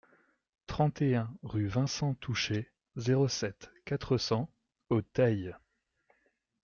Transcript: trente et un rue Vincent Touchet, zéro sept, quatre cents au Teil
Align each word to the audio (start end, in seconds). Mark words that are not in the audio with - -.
trente 0.65 1.03
et 1.03 1.15
un 1.15 1.29
rue 1.43 1.67
Vincent 1.67 2.15
Touchet, 2.15 2.71
zéro 2.95 3.27
sept, 3.27 3.69
quatre 3.85 4.17
cents 4.17 4.49
au 4.89 5.03
Teil 5.03 5.53